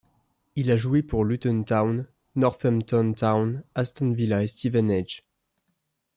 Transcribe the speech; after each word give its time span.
Il 0.55 0.71
a 0.71 0.77
joué 0.77 1.03
pour 1.03 1.23
Luton 1.23 1.61
Town, 1.63 2.07
Northampton 2.35 3.13
Town, 3.13 3.63
Aston 3.75 4.13
Villa 4.13 4.41
et 4.41 4.47
Stevenage. 4.47 5.27